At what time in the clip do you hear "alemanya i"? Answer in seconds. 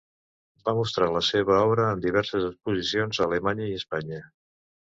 3.29-3.81